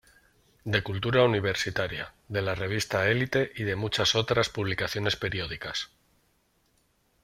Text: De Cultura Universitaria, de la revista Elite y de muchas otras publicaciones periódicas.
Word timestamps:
De 0.73 0.79
Cultura 0.87 1.23
Universitaria, 1.31 2.07
de 2.27 2.41
la 2.41 2.55
revista 2.55 3.07
Elite 3.07 3.51
y 3.55 3.65
de 3.65 3.75
muchas 3.75 4.15
otras 4.15 4.49
publicaciones 4.49 5.15
periódicas. 5.15 5.91